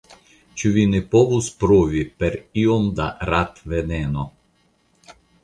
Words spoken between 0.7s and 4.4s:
vi ne povus provi per iom da ratveneno?